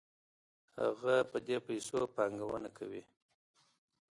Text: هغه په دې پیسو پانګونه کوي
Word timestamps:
هغه 0.81 1.15
په 1.31 1.37
دې 1.47 1.57
پیسو 1.67 1.99
پانګونه 2.15 2.69
کوي 2.77 3.03